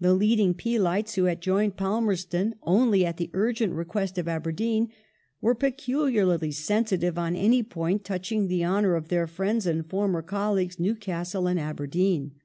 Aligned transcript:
The 0.00 0.14
leading 0.14 0.54
Peelites, 0.54 1.16
who 1.16 1.24
had 1.24 1.42
joined 1.42 1.76
Palmerston 1.76 2.54
only 2.62 3.04
at 3.04 3.18
the 3.18 3.28
urgent 3.34 3.74
request 3.74 4.16
of 4.16 4.26
Aberdeen, 4.26 4.90
were 5.42 5.54
peculiarly 5.54 6.50
sensitive 6.50 7.18
on 7.18 7.36
any 7.36 7.62
point 7.62 8.02
touching 8.02 8.48
the 8.48 8.64
honour 8.64 8.94
of 8.94 9.08
their 9.08 9.26
friends 9.26 9.66
and 9.66 9.84
former 9.86 10.22
colleagues, 10.22 10.80
Newcastle 10.80 11.46
and 11.46 11.60
Aberdeen. 11.60 12.36